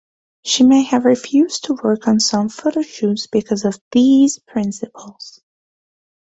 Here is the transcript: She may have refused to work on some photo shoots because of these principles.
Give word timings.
She 0.43 0.63
may 0.63 0.81
have 0.85 1.05
refused 1.05 1.65
to 1.65 1.75
work 1.75 2.07
on 2.07 2.19
some 2.19 2.49
photo 2.49 2.81
shoots 2.81 3.27
because 3.27 3.65
of 3.65 3.79
these 3.91 4.39
principles. 4.39 5.43